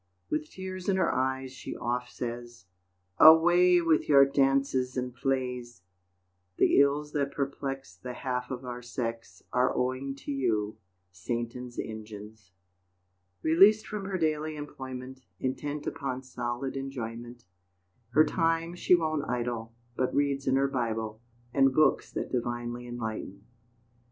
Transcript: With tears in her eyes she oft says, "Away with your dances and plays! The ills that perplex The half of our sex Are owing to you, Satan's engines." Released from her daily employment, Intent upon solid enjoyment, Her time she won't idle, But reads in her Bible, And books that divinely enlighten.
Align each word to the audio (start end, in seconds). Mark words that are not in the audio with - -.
With 0.31 0.49
tears 0.49 0.89
in 0.89 0.97
her 0.97 1.13
eyes 1.13 1.51
she 1.51 1.75
oft 1.75 2.11
says, 2.11 2.65
"Away 3.19 3.81
with 3.81 4.09
your 4.09 4.25
dances 4.25 4.97
and 4.97 5.13
plays! 5.13 5.83
The 6.57 6.79
ills 6.81 7.11
that 7.11 7.31
perplex 7.31 7.97
The 7.97 8.13
half 8.13 8.49
of 8.49 8.65
our 8.65 8.81
sex 8.81 9.43
Are 9.53 9.71
owing 9.77 10.15
to 10.15 10.31
you, 10.31 10.79
Satan's 11.11 11.77
engines." 11.77 12.51
Released 13.43 13.85
from 13.85 14.05
her 14.05 14.17
daily 14.17 14.55
employment, 14.55 15.21
Intent 15.39 15.85
upon 15.85 16.23
solid 16.23 16.75
enjoyment, 16.75 17.45
Her 18.09 18.25
time 18.25 18.73
she 18.73 18.95
won't 18.95 19.29
idle, 19.29 19.71
But 19.95 20.15
reads 20.15 20.47
in 20.47 20.55
her 20.55 20.67
Bible, 20.67 21.21
And 21.53 21.71
books 21.75 22.11
that 22.13 22.31
divinely 22.31 22.87
enlighten. 22.87 23.45